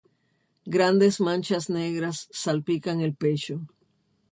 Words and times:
Grandes 0.75 1.19
manchas 1.27 1.69
negras 1.69 2.27
salpican 2.31 3.01
el 3.01 3.13
pecho. 3.13 3.67